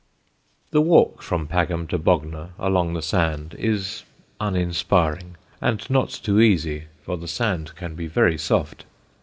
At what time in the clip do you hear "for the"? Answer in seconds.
7.03-7.27